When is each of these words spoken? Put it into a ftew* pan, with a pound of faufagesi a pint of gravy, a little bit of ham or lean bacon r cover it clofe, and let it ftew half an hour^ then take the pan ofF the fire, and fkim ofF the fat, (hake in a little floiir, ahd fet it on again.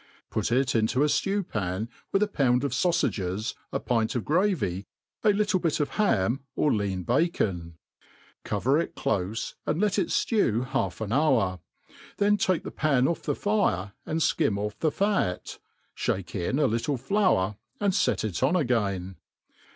Put 0.31 0.51
it 0.51 0.73
into 0.73 1.03
a 1.03 1.05
ftew* 1.05 1.47
pan, 1.47 1.87
with 2.11 2.23
a 2.23 2.27
pound 2.27 2.63
of 2.63 2.71
faufagesi 2.71 3.53
a 3.71 3.79
pint 3.79 4.15
of 4.15 4.25
gravy, 4.25 4.87
a 5.23 5.29
little 5.29 5.59
bit 5.59 5.79
of 5.79 5.89
ham 5.89 6.39
or 6.55 6.73
lean 6.73 7.03
bacon 7.03 7.77
r 7.77 8.01
cover 8.43 8.79
it 8.79 8.95
clofe, 8.95 9.53
and 9.67 9.79
let 9.79 9.99
it 9.99 10.07
ftew 10.07 10.65
half 10.65 11.01
an 11.01 11.11
hour^ 11.11 11.59
then 12.17 12.35
take 12.35 12.63
the 12.63 12.71
pan 12.71 13.07
ofF 13.07 13.21
the 13.21 13.35
fire, 13.35 13.93
and 14.03 14.21
fkim 14.21 14.57
ofF 14.57 14.79
the 14.79 14.91
fat, 14.91 15.59
(hake 15.93 16.33
in 16.33 16.57
a 16.57 16.65
little 16.65 16.97
floiir, 16.97 17.57
ahd 17.79 18.03
fet 18.03 18.23
it 18.23 18.41
on 18.41 18.55
again. 18.55 19.17